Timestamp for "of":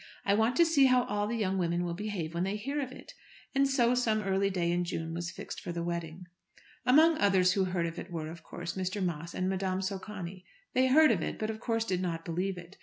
2.81-2.91, 7.85-7.99, 8.31-8.41, 11.11-11.21, 11.51-11.59